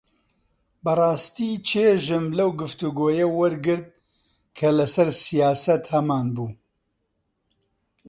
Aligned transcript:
بەڕاستی 0.83 1.51
چێژم 1.67 2.25
لەو 2.37 2.49
گفتوگۆیە 2.61 3.27
وەرگرت 3.39 3.87
کە 4.57 4.67
لەسەر 4.77 5.09
سیاسەت 5.23 5.83
هەمانبوو. 5.93 6.49